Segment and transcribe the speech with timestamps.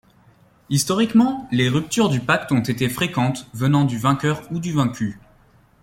[0.71, 5.19] Historiquement les ruptures du pacte ont été fréquentes venant du vainqueur ou du vaincu.